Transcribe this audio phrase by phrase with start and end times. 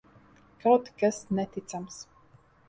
[0.63, 2.01] Kaut kas neticams!